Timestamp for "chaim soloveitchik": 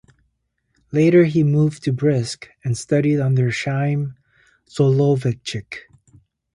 3.51-5.81